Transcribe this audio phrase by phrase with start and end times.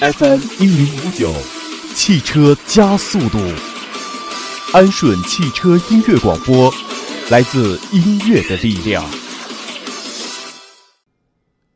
[0.00, 1.32] FM 一零五九，
[1.92, 3.38] 汽车加速度。
[4.72, 6.72] 安顺汽车音乐广播，
[7.32, 9.04] 来自音乐的力量。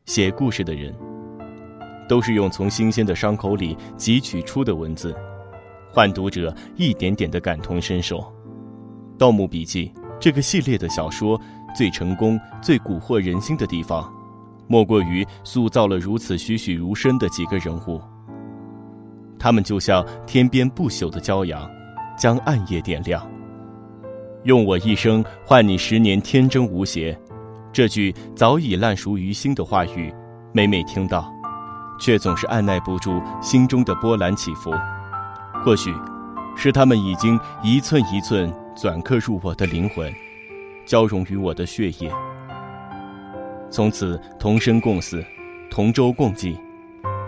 [0.05, 0.95] 写故事的人，
[2.07, 5.13] 都是用从新鲜的伤口里汲取出的文字，
[5.91, 8.19] 换读者一点点的感同身受。
[9.17, 11.37] 《盗墓笔记》这个系列的小说
[11.75, 14.09] 最成功、最蛊惑人心的地方，
[14.69, 18.01] 莫过于塑造了如此栩栩如生的几个人物。
[19.43, 21.69] 他们就像天边不朽的骄阳，
[22.17, 23.29] 将暗夜点亮。
[24.43, 27.19] 用我一生换你十年天真无邪，
[27.73, 30.15] 这句早已烂熟于心的话语，
[30.53, 31.29] 每每听到，
[31.99, 34.71] 却总是按耐不住心中的波澜起伏。
[35.65, 35.93] 或许，
[36.55, 40.09] 是他们已经一寸一寸篆刻入我的灵魂，
[40.85, 42.09] 交融于我的血液。
[43.69, 45.21] 从此同生共死，
[45.69, 46.57] 同舟共济，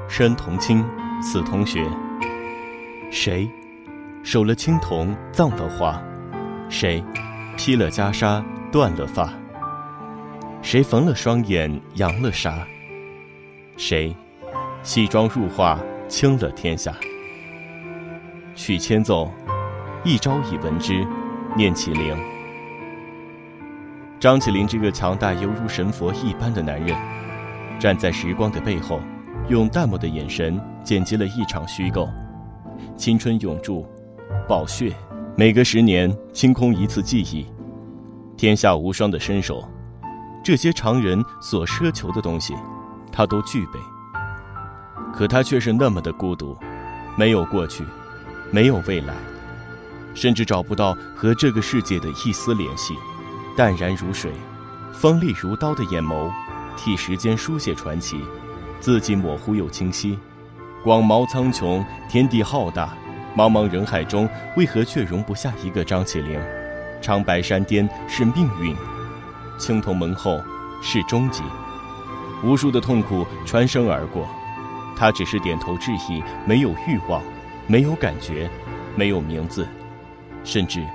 [0.08, 0.82] 生同亲，
[1.22, 1.86] 死同学。
[3.12, 3.50] 谁
[4.24, 6.02] 守了青铜葬了花？
[6.70, 7.04] 谁
[7.58, 9.32] 披了袈裟断了发？
[10.62, 12.66] 谁缝了双眼扬了纱？
[13.78, 14.16] 谁
[14.82, 16.94] 西装入画倾了天下？
[18.56, 19.32] 曲千奏，
[20.04, 21.06] 一朝已闻之，
[21.56, 22.18] 念起灵。
[24.20, 26.98] 张起灵这个强大犹如神佛一般的男人，
[27.80, 29.00] 站在时光的背后，
[29.50, 32.10] 用淡漠的眼神剪辑了一场虚构。
[32.96, 33.86] 青春永驻，
[34.48, 34.96] 宝血，
[35.36, 37.46] 每隔十年清空一次记忆，
[38.38, 39.68] 天下无双的身手，
[40.44, 42.54] 这些常人所奢求的东西，
[43.12, 43.80] 他都具备。
[45.14, 46.58] 可他却是那么的孤独，
[47.18, 47.84] 没有过去，
[48.52, 49.14] 没有未来，
[50.14, 52.94] 甚至找不到和这个世界的一丝联系。
[53.56, 54.34] 淡然如水，
[54.92, 56.30] 锋利如刀的眼眸，
[56.76, 58.20] 替时间书写传奇，
[58.82, 60.20] 字迹模糊又清晰。
[60.86, 62.96] 广袤苍穹，天地浩大，
[63.36, 66.40] 茫茫人海中，为何却容不下一个张起灵？
[67.02, 68.76] 长白山巅是命运，
[69.58, 70.40] 青铜门后
[70.84, 71.42] 是终极。
[72.44, 74.30] 无数的痛苦穿身而过，
[74.96, 77.20] 他只是点头致意，没有欲望，
[77.66, 78.48] 没有感觉，
[78.96, 79.68] 没有名字，
[80.44, 80.86] 甚至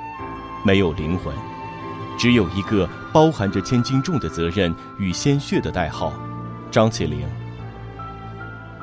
[0.65, 1.35] 没有灵魂，
[2.17, 6.13] 只有一个包含着千斤重的责任与鲜血的代号——
[6.71, 7.27] 张起灵。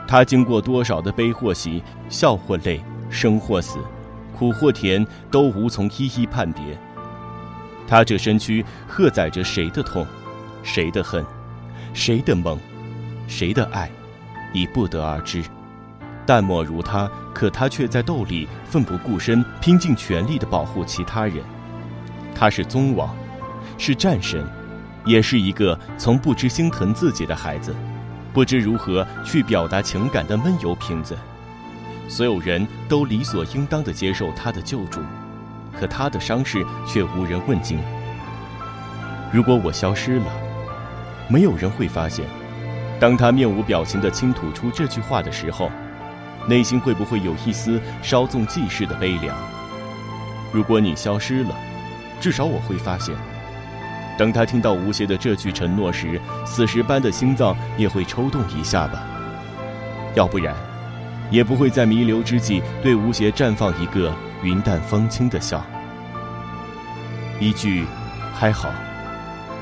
[0.07, 3.77] 他经过多少的悲或喜，笑或泪，生或死，
[4.37, 6.61] 苦或甜，都无从一一判别。
[7.85, 10.07] 他这身躯荷载着谁的痛，
[10.63, 11.25] 谁的恨，
[11.93, 12.57] 谁的梦，
[13.27, 13.91] 谁的爱，
[14.53, 15.43] 已不得而知。
[16.25, 21.43] 淡漠如他，可他却在斗里奋不顾身，拼尽全力地保护其他人。
[22.33, 23.15] 他是宗王，
[23.77, 24.45] 是战神，
[25.05, 27.75] 也是一个从不知心疼自己的孩子。
[28.37, 31.17] 不知如何去表达情感的闷油瓶子，
[32.07, 35.01] 所有人都理所应当地接受他的救助，
[35.79, 37.79] 可他的伤势却无人问津。
[39.33, 40.27] 如果我消失了，
[41.27, 42.27] 没有人会发现。
[42.99, 45.71] 当他面无表情地倾吐出这句话的时候，
[46.47, 49.35] 内心会不会有一丝稍纵即逝的悲凉？
[50.53, 51.55] 如果你消失了，
[52.21, 53.15] 至少我会发现。
[54.17, 59.03] 当他听到吴邪的这句承诺时，死尸般的心脏也会抽动一下吧。
[60.15, 60.55] 要不然，
[61.29, 64.11] 也不会在弥留之际对吴邪绽放一个
[64.41, 65.63] 云淡风轻的笑。
[67.39, 67.85] 一句
[68.33, 68.73] “还好，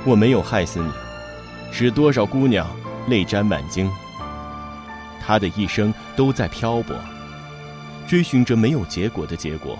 [0.05, 0.89] 我没有害死你”，
[1.73, 2.65] 使多少姑娘
[3.09, 3.91] 泪沾满襟。
[5.19, 6.95] 他的一生都在漂泊，
[8.07, 9.77] 追寻着没有结果的结果。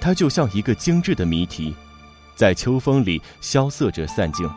[0.00, 1.76] 他就像一个精致的谜题。
[2.40, 4.48] 在秋风里萧瑟着散尽，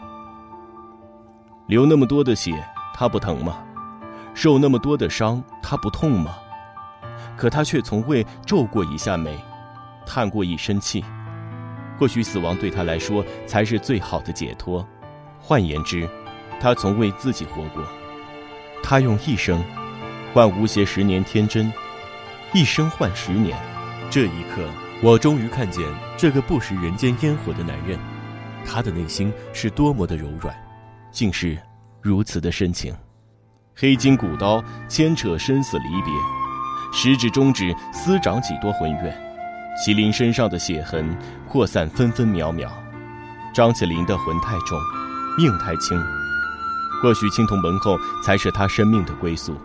[1.68, 3.62] 流那么多的血，他不疼吗？
[4.34, 6.34] 受那么多的伤，他不痛吗？
[7.36, 9.38] 可他却从未皱过一下眉，
[10.06, 11.04] 叹过一声气。
[12.00, 14.88] 或许死亡对他来说才是最好的解脱。
[15.38, 16.10] 换言之，
[16.62, 17.84] 他从未自己活过。
[18.82, 19.62] 他用一生
[20.34, 21.70] 换吴邪十年天真，
[22.53, 23.58] 一生换十年。
[24.09, 24.64] 这一刻。
[25.03, 25.84] 我终于看见
[26.16, 28.00] 这个不食人间烟火的男人，
[28.66, 30.55] 他的内心是多么的柔软，
[31.11, 31.58] 竟是
[32.02, 32.96] 如此的深情。
[33.76, 36.14] 黑金古刀牵扯生死离别，
[36.94, 39.14] 食指中指撕长几多魂怨，
[39.85, 41.14] 麒麟身上的血痕
[41.50, 42.72] 扩散分分秒秒。
[43.53, 44.79] 张起灵的魂太重，
[45.38, 46.02] 命太轻，
[47.02, 49.58] 或许青铜门后才是他生命的归宿，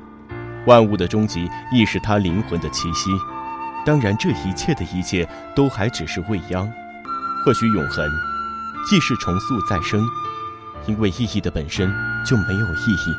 [0.67, 3.12] 万物的终极亦是他灵魂的栖息。
[3.88, 6.70] 当然这一切的一切都还只是未央。
[7.43, 8.06] 或许永恒
[8.87, 10.06] 既是重塑再生
[10.87, 11.90] 因为意义的本身
[12.23, 13.17] 就没有意义。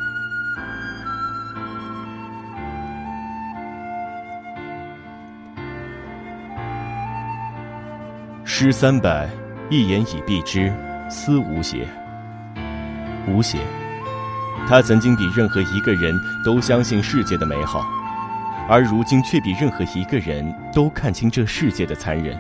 [8.46, 9.28] 诗三百
[9.72, 10.72] 一言以蔽之
[11.10, 11.88] 思无邪。
[13.28, 13.58] 无邪
[14.68, 17.84] 他曾经比任何一个人都相信世界的美好
[18.70, 22.38] 而如今却比任何一个人都看清这世界的残忍。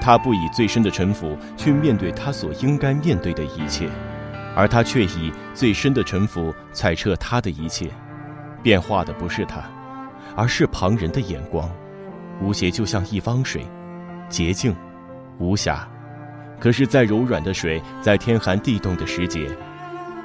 [0.00, 3.88] 他不以最深的城府去面对他所应该面对的一切，
[4.56, 7.88] 而他却以最深的城府揣测他的一切。
[8.62, 9.62] 变化的不是他，
[10.36, 11.70] 而是旁人的眼光。
[12.40, 13.64] 无邪就像一汪水，
[14.28, 14.74] 洁净。
[15.38, 15.88] 无瑕，
[16.60, 19.48] 可是再柔软的水，在天寒地冻的时节，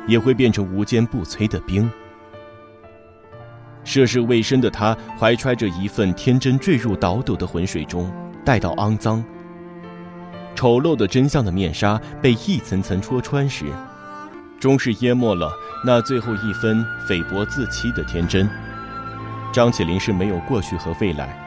[0.07, 1.89] 也会变成无坚不摧的冰。
[3.87, 8.11] 涉世未深的他，怀揣着一份天真，坠入倒斗的浑水中，
[8.43, 9.23] 待到肮脏、
[10.53, 13.67] 丑陋的真相的面纱被一层层戳穿时，
[14.59, 15.49] 终是淹没了
[15.85, 18.49] 那最后一分菲薄自欺的天真。
[19.53, 21.41] 张起灵是没有过去和未来。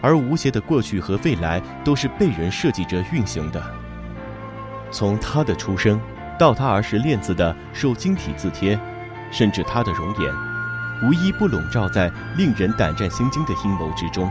[0.00, 3.60] 而吴邪的过去和未来都是被人设计着运行的。
[4.92, 6.00] 从他的出生，
[6.38, 8.78] 到他儿时练字的受晶体字帖，
[9.32, 10.32] 甚至他的容颜，
[11.02, 14.30] 无一不笼罩在令人胆战心惊的阴谋之中。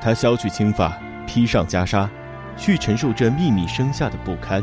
[0.00, 0.92] 他削去青发，
[1.26, 2.08] 披上袈裟，
[2.56, 4.62] 去承受这秘密生下的不堪。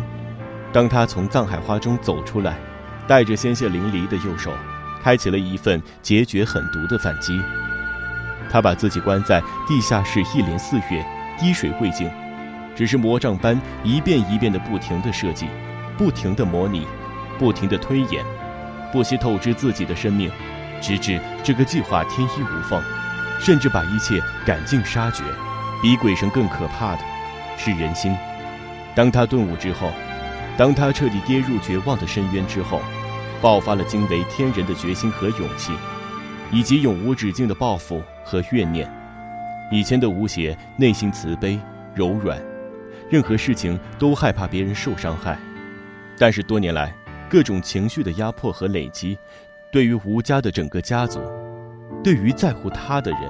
[0.72, 2.57] 当他从藏海花中走出来，
[3.07, 4.51] 带着鲜血淋漓的右手，
[5.01, 7.42] 开启了一份决绝狠毒的反击。
[8.50, 11.06] 他把自己关在地下室一连四月，
[11.39, 12.10] 滴水未进，
[12.75, 15.48] 只是魔杖般一遍一遍的不停的设计，
[15.98, 16.88] 不停的模拟，
[17.38, 18.24] 不停的推演，
[18.92, 20.31] 不惜透支自己的生命，
[20.81, 22.81] 直至这个计划天衣无缝，
[23.39, 25.24] 甚至把一切赶尽杀绝。
[25.81, 27.01] 比鬼神更可怕的，
[27.57, 28.16] 是人心。
[28.95, 29.92] 当他顿悟之后，
[30.57, 32.81] 当他彻底跌入绝望的深渊之后，
[33.42, 35.74] 爆发了惊为天人的决心和勇气。
[36.51, 38.89] 以及永无止境的报复和怨念。
[39.72, 41.60] 以前的吴邪内心慈悲
[41.94, 42.39] 柔软，
[43.10, 45.38] 任何事情都害怕别人受伤害。
[46.18, 46.95] 但是多年来，
[47.27, 49.18] 各种情绪的压迫和累积，
[49.75, 51.19] 对于吴家的整个家族，
[52.01, 53.24] 对于在乎他的人，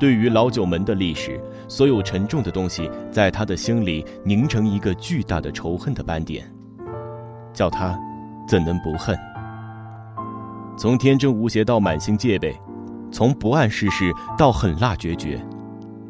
[0.00, 1.38] 对于老九门的历史，
[1.68, 6.50] 所有沉重的东西，在他的心里凝成一个巨大的仇恨的斑点，
[7.52, 8.00] 叫他
[8.48, 9.14] 怎能不恨？
[10.78, 12.58] 从天真无邪到满心戒备，
[13.12, 15.38] 从不谙世事到狠辣决绝，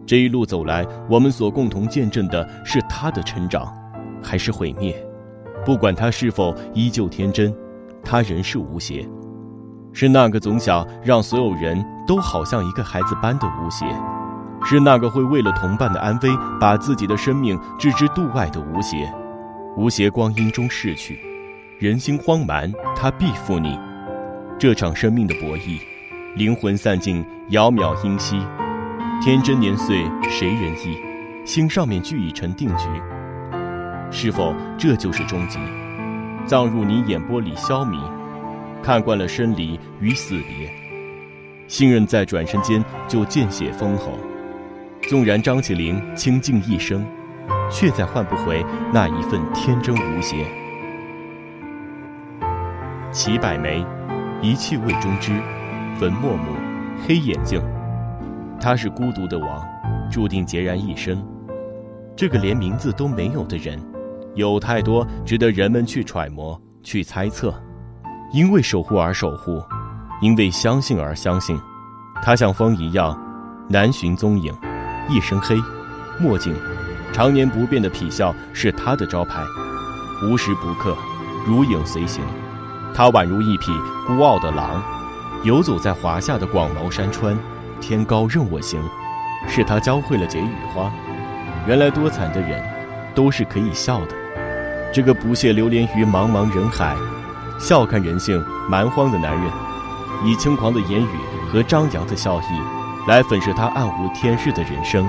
[0.07, 3.77] 这一路走来，我们所共同见证的是他的成长，
[4.23, 4.95] 还是毁灭？
[5.67, 7.53] 不管他是否依旧天真，
[8.05, 9.05] 他仍是无邪，
[10.00, 13.85] 是那个总想让所有人都好像一个孩子般的吴邪，
[14.65, 16.31] 是那个会为了同伴的安危
[16.61, 19.12] 把自己的生命置之度外的吴邪。
[19.77, 21.19] 吴邪光阴中逝去，
[21.81, 23.77] 人心荒蛮，他必负你。
[24.56, 25.81] 这场生命的博弈，
[26.37, 28.41] 灵魂散尽，杳渺音息，
[29.21, 30.97] 天真年岁谁人忆？
[31.45, 32.85] 心上面俱已成定局。
[34.12, 35.59] 是否这就是终极？
[36.47, 37.99] 葬入你眼波里消弭，
[38.83, 40.71] 看惯了生离与死别，
[41.67, 44.19] 信任在转身间就见血封喉。
[45.09, 47.07] 纵然张起灵倾尽一生，
[47.71, 50.47] 却再换不回那一份天真无邪。
[53.13, 53.85] 齐百梅。
[54.41, 55.33] 一气未终之，
[55.99, 56.53] 粉墨目，
[57.05, 57.61] 黑眼睛，
[58.61, 59.67] 他是孤独的王，
[60.09, 61.21] 注定孑然一身。
[62.14, 63.76] 这个连名字都没有的人，
[64.37, 67.52] 有太多值得人们去揣摩、去猜测。
[68.30, 69.64] 因为守护而守护，
[70.20, 71.58] 因为相信而相信。
[72.23, 73.18] 他像风一样，
[73.68, 74.54] 难寻踪影。
[75.08, 75.56] 一身黑，
[76.20, 76.54] 墨镜，
[77.12, 79.42] 常年不变的痞笑是他的招牌，
[80.23, 80.94] 无时不刻，
[81.47, 82.23] 如影随形。
[82.94, 83.73] 他宛如一匹
[84.06, 84.82] 孤傲的狼，
[85.44, 87.38] 游走在华夏的广袤山川。
[87.80, 88.82] 天高任我行，
[89.49, 90.92] 是他教会了解雨花。
[91.66, 92.62] 原来多惨的人，
[93.14, 94.14] 都是可以笑的。
[94.92, 96.97] 这个不屑流连于茫茫人海，
[97.59, 99.50] 笑看人性蛮荒的男人，
[100.25, 101.19] 以轻狂的言语
[101.53, 105.05] 和张扬的笑意，来粉饰他暗无天日的人生。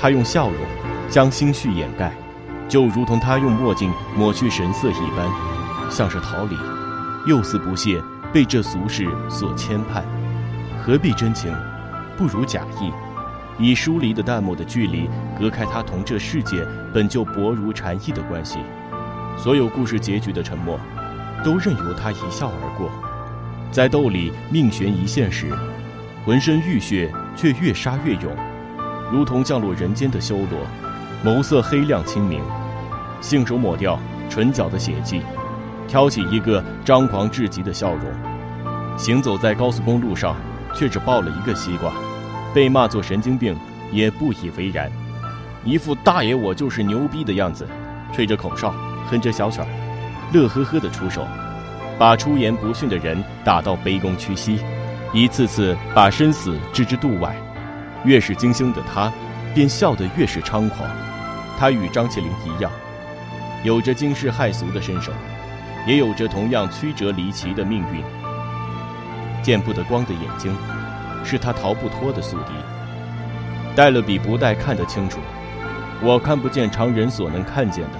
[0.00, 0.56] 他用笑容
[1.08, 2.12] 将心绪掩盖，
[2.68, 5.28] 就如同他用墨镜抹去神色一般，
[5.90, 6.56] 像是逃离。
[7.26, 8.00] 又似不屑
[8.32, 10.02] 被这俗世所牵绊，
[10.80, 11.52] 何必真情？
[12.16, 12.92] 不如假意，
[13.58, 18.58] 以疏离的淡漠的距离隔开他同这世界本就薄如蝉翼的关系。
[19.36, 20.78] 所有故事结局的沉默，
[21.44, 22.90] 都任由他一笑而过。
[23.70, 25.52] 在斗里命悬一线时，
[26.24, 28.34] 浑身浴血却越杀越勇，
[29.12, 30.66] 如同降落人间的修罗，
[31.24, 32.40] 眸色黑亮清明，
[33.20, 35.20] 信手抹掉唇角的血迹。
[35.86, 38.04] 挑起一个张狂至极的笑容，
[38.96, 40.34] 行走在高速公路上，
[40.74, 41.92] 却只抱了一个西瓜，
[42.54, 43.54] 被骂作神经病
[43.92, 44.90] 也不以为然。
[45.62, 47.68] 一副大爷我就是牛逼的样子，
[48.14, 48.74] 吹着口哨，
[49.10, 49.66] 哼着小曲儿，
[50.32, 51.26] 乐呵呵的出手，
[51.98, 54.58] 把出言不逊的人打到卑躬屈膝，
[55.12, 57.36] 一次次把生死置之度外。
[58.04, 59.12] 越是精心的他，
[59.54, 60.88] 便笑得越是猖狂。
[61.56, 62.70] 他与张起灵一样，
[63.62, 65.12] 有着惊世骇俗的身手，
[65.86, 68.02] 也有着同样曲折离奇的命运。
[69.42, 70.54] 见不得光的眼睛，
[71.24, 72.52] 是他逃不脱的宿敌。
[73.76, 75.20] 戴了比不戴看得清楚。
[76.02, 77.98] 我看不见常人所能看见的，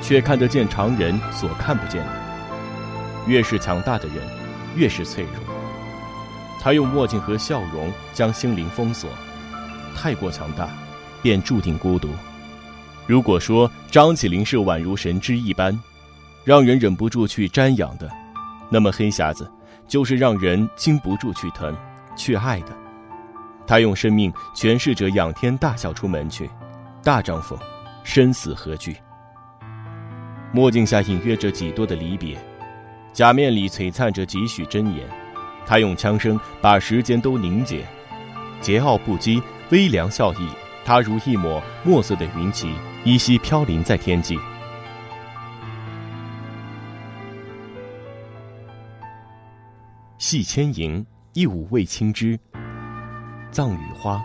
[0.00, 2.12] 却看得见常人所看不见的。
[3.26, 4.16] 越是强大的人，
[4.74, 5.54] 越是脆弱。
[6.60, 9.08] 他用墨镜和笑容将心灵封锁，
[9.96, 10.68] 太过强大，
[11.22, 12.08] 便注定孤独。
[13.06, 15.78] 如果说张起灵是宛如神之一般，
[16.44, 18.10] 让人忍不住去瞻仰的，
[18.70, 19.50] 那么黑匣子
[19.88, 21.76] 就是让人禁不住去疼、
[22.16, 22.76] 去爱的。
[23.66, 26.50] 他用生命诠释着仰天大笑出门去。
[27.02, 27.58] 大丈夫，
[28.04, 28.96] 生死何惧？
[30.52, 32.36] 墨镜下隐约着几多的离别，
[33.12, 35.06] 假面里璀璨着几许真言。
[35.64, 37.84] 他用枪声把时间都凝结，
[38.60, 39.40] 桀骜不羁，
[39.70, 40.48] 微凉笑意。
[40.84, 44.36] 他如一抹墨色的云旗，依稀飘零在天际。
[50.18, 52.38] 戏千吟，一舞为青枝。
[53.52, 54.20] 葬雨花，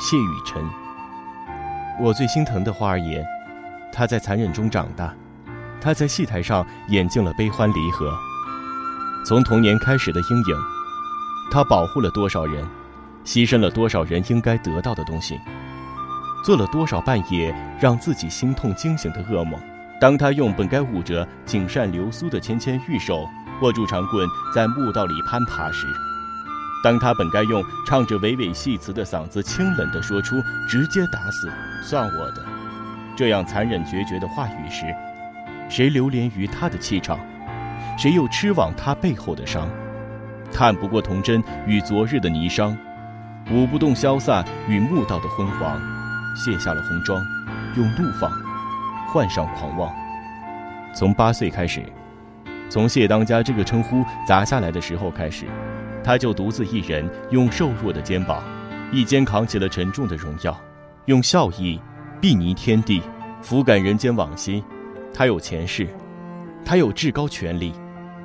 [0.00, 0.64] 谢雨尘。
[2.00, 3.22] 我最心疼的花儿爷，
[3.92, 5.14] 他在残忍中长大，
[5.84, 8.10] 他在戏台上演尽了悲欢离合。
[9.26, 10.56] 从童年开始的阴影，
[11.50, 12.66] 他保护了多少人，
[13.22, 15.38] 牺牲了多少人应该得到的东西，
[16.42, 19.60] 做了多少半夜让自己心痛惊醒的噩梦。
[20.00, 23.28] 当他用本该捂着锦扇流苏的纤纤玉手
[23.60, 25.86] 握住长棍，在墓道里攀爬时。
[26.82, 30.36] 当他本该用唱着娓娓戏词的嗓子，清冷地说出
[30.68, 32.44] “直接打死，算我的”
[33.16, 34.84] 这样残忍决绝的话语时，
[35.68, 37.18] 谁流连于他的气场，
[37.98, 39.68] 谁又痴往他背后的伤？
[40.52, 42.76] 看不过童真与昨日的霓裳，
[43.50, 45.80] 舞不动潇洒与墓道的昏黄，
[46.36, 47.20] 卸下了红妆，
[47.76, 48.30] 用怒放
[49.08, 49.92] 换上狂妄。
[50.94, 51.82] 从八岁开始，
[52.68, 55.46] 从谢当家这个称呼砸下来的时候开始。
[56.04, 58.42] 他就独自一人，用瘦弱的肩膀，
[58.92, 60.56] 一肩扛起了沉重的荣耀，
[61.06, 61.80] 用笑意
[62.20, 63.02] 睥睨天地，
[63.42, 64.62] 抚感人间往昔。
[65.14, 65.86] 他有前世，
[66.64, 67.72] 他有至高权力，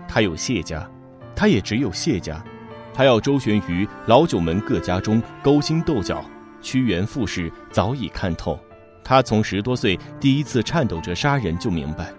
[0.08, 0.90] 他有谢家，
[1.36, 2.44] 他也只有谢家。
[2.92, 6.26] 他要周旋于老九门各家中，勾心斗角，
[6.62, 8.60] 屈原附势，早已看透。
[9.04, 12.12] 他从十多岁第一次颤抖着杀人，就明白，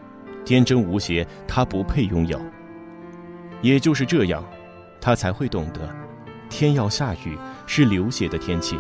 [0.44, 2.40] 天真无邪，他不配拥有。
[3.60, 4.42] 也就是这样。
[5.02, 5.80] 他才会懂得，
[6.50, 7.36] 天要下雨
[7.66, 8.78] 是流血的天气，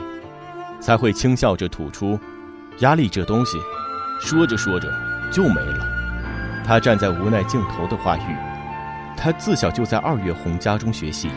[0.78, 2.18] 才会轻笑着吐出
[2.80, 3.56] ：“压力这东西，
[4.20, 4.88] 说着说着
[5.30, 5.86] 就没了。”
[6.66, 8.36] 他站在无奈尽头的话语，
[9.16, 11.30] 他自小就在二月红家中学习，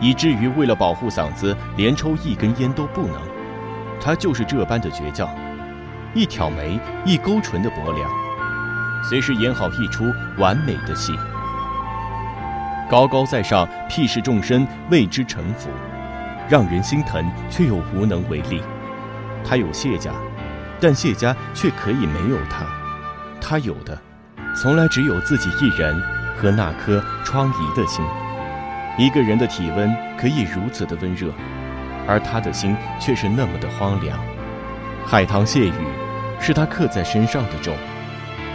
[0.00, 3.16] 以至于为了保护嗓子，连抽一根烟都不能。
[4.00, 5.28] 他就是这般的倔强，
[6.12, 8.10] 一挑眉，一勾唇的薄凉，
[9.08, 10.04] 随时演好一出
[10.36, 11.16] 完美的戏。
[12.90, 15.70] 高高在上，屁视众生，为之臣服，
[16.48, 18.60] 让人心疼，却又无能为力。
[19.42, 20.12] 他有谢家，
[20.78, 22.66] 但谢家却可以没有他。
[23.46, 24.00] 他有的，
[24.56, 25.94] 从来只有自己一人
[26.34, 28.02] 和那颗疮痍的心。
[28.96, 31.30] 一个人的体温可以如此的温热，
[32.08, 34.18] 而他的心却是那么的荒凉。
[35.04, 35.74] 海棠谢雨，
[36.40, 37.74] 是他刻在身上的咒。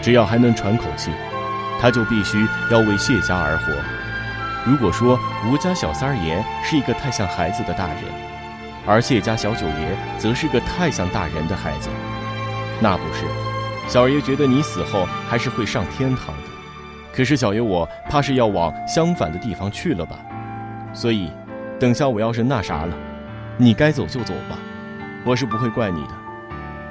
[0.02, 1.12] 只要还能喘口气，
[1.80, 3.72] 他就必须要为谢家而活。
[4.66, 8.06] 如果说吴家小三爷是一个太像孩子的大人，
[8.88, 11.90] 而谢家小九爷则是个太像大人的孩子，
[12.82, 13.49] 那不是。
[13.90, 16.44] 小爷觉得你死后还是会上天堂的，
[17.12, 20.20] 可是小爷我怕是要往相反的地方去了吧。
[20.94, 21.32] 所以，
[21.80, 22.96] 等下我要是那啥了，
[23.58, 24.60] 你该走就走吧，
[25.26, 26.12] 我是不会怪你的。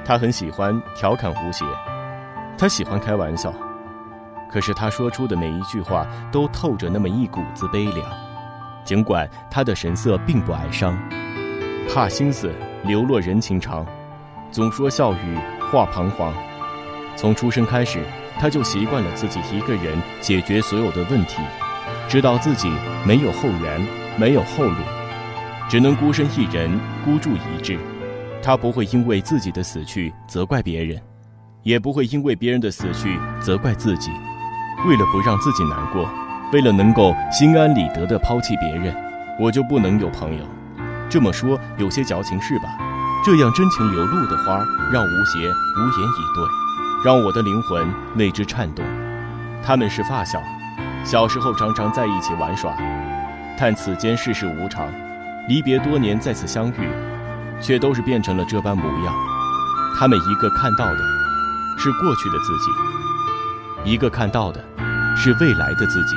[0.03, 1.63] 他很喜欢调侃吴邪，
[2.57, 3.53] 他喜欢开玩笑。
[4.51, 8.05] 可是他说出的每一句话都透着那么一股子悲凉，
[8.83, 10.97] 尽管他的神色并不哀伤，
[11.87, 12.53] 怕心思
[12.83, 13.85] 流落人情长，
[14.51, 15.39] 总说笑语
[15.71, 16.33] 话彷徨。
[17.19, 17.99] 从出生开始，
[18.39, 21.41] 他就习惯了自己一个人解决所有的问题，
[22.07, 22.71] 知道自己
[23.05, 23.85] 没有后援，
[24.17, 24.75] 没有后路，
[25.69, 27.77] 只能孤身一人孤注一掷。
[28.41, 30.97] 他不会因为自己的死去责怪别人，
[31.61, 34.11] 也不会因为别人的死去责怪自己。
[34.87, 36.09] 为了不让自己难过，
[36.53, 38.95] 为了能够心安理得地抛弃别人，
[39.37, 40.45] 我就不能有朋友。
[41.09, 42.77] 这么说有些矫情是吧？
[43.25, 46.45] 这样真情流露的花，让吴邪无言以对，
[47.03, 48.85] 让我的灵魂为之颤动。
[49.63, 50.41] 他们是发小，
[51.05, 52.73] 小时候常常在一起玩耍，
[53.57, 54.87] 但此间世事无常，
[55.47, 56.89] 离别多年再次相遇，
[57.61, 59.15] 却都是变成了这般模样。
[59.97, 60.99] 他们一个看到的，
[61.77, 62.71] 是过去的自己；
[63.85, 64.63] 一个看到的，
[65.15, 66.15] 是未来的自己。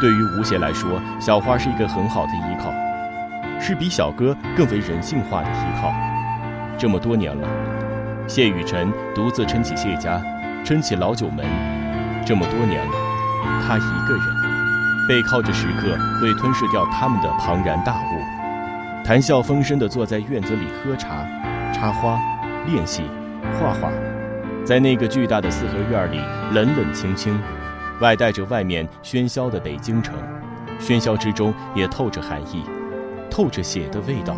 [0.00, 2.72] 对于吴邪来说，小花是一个很好的依靠。
[3.60, 5.90] 是比小哥更为人性化的依靠。
[6.76, 7.48] 这么多年了，
[8.26, 10.20] 谢雨辰独自撑起谢家，
[10.64, 11.44] 撑起老九门。
[12.26, 12.92] 这么多年了，
[13.66, 14.24] 他一个人
[15.06, 21.26] 背靠着时刻会吞噬掉他们的庞然大物，谈笑风生地坐在院子里喝茶、
[21.70, 22.18] 插花、
[22.66, 23.02] 练习、
[23.60, 23.90] 画画。
[24.64, 26.18] 在那个巨大的四合院里，
[26.52, 27.38] 冷冷清清，
[28.00, 30.14] 外带着外面喧嚣的北京城，
[30.80, 32.64] 喧嚣之中也透着寒意。
[33.30, 34.34] 透着血的味道，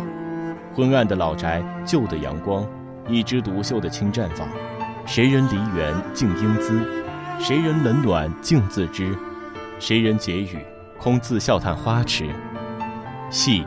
[0.75, 2.67] 昏暗的老宅，旧的阳光，
[3.07, 4.47] 一枝独秀的青绽放。
[5.05, 6.81] 谁人梨园静英姿？
[7.39, 9.17] 谁人冷暖静自知？
[9.79, 10.65] 谁人解语
[10.97, 12.29] 空自笑叹花痴？
[13.29, 13.65] 戏，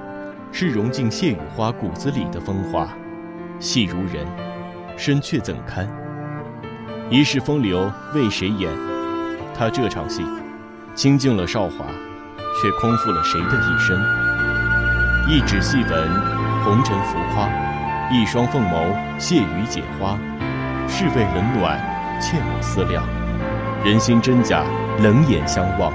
[0.50, 2.88] 是融进谢雨花骨子里的风华。
[3.58, 4.26] 戏如人，
[4.96, 5.88] 身却怎堪？
[7.08, 8.70] 一世风流为谁演？
[9.54, 10.24] 他这场戏，
[10.94, 11.86] 倾尽了韶华，
[12.60, 13.98] 却空负了谁的一生？
[15.28, 16.08] 一纸戏文，
[16.64, 17.48] 红尘浮夸；
[18.12, 20.18] 一双凤眸，谢雨解花。
[20.88, 21.78] 是非冷暖，
[22.20, 23.04] 切莫思量。
[23.84, 24.64] 人心真假，
[24.98, 25.92] 冷眼相望。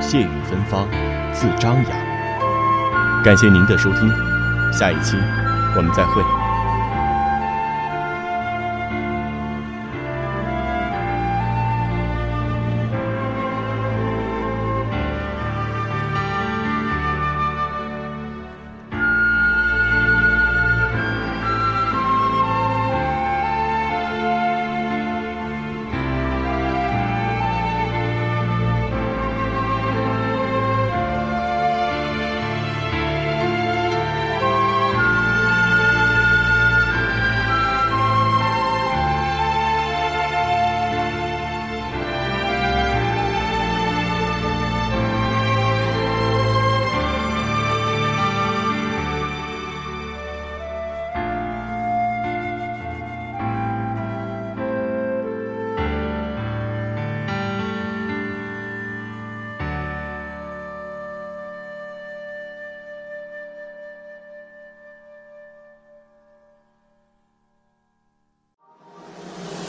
[0.00, 0.88] 谢雨芬芳，
[1.32, 3.22] 自张扬。
[3.22, 4.10] 感谢您的收听，
[4.72, 5.16] 下一期
[5.76, 6.41] 我们再会。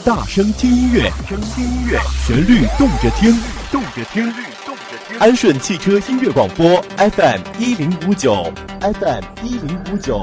[0.04, 3.34] 大声听音乐，大声听音乐，旋律动着听，
[3.72, 5.18] 动着听，律动着听。
[5.18, 10.22] 安顺汽车音乐广播 FM 一零五九，FM 一零五九。